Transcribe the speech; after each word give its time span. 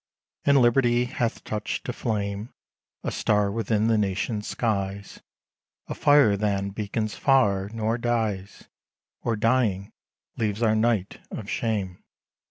And 0.45 0.57
Liberty 0.59 1.05
hath 1.05 1.43
touched 1.43 1.85
to 1.85 1.93
flame 1.93 2.51
A 3.03 3.11
star 3.11 3.51
within 3.51 3.85
the 3.85 3.99
nations' 3.99 4.47
skies; 4.47 5.21
A 5.85 5.93
fire 5.93 6.35
than 6.35 6.71
beacons 6.71 7.13
far, 7.13 7.69
nor 7.71 7.99
dies; 7.99 8.67
Or, 9.21 9.35
dying, 9.35 9.91
leaves 10.37 10.63
our 10.63 10.75
night 10.75 11.19
of 11.29 11.47
shame. 11.47 12.03